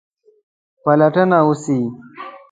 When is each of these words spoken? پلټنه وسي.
پلټنه 0.83 1.39
وسي. 1.47 1.79